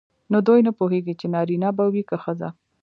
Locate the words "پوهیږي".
0.79-1.13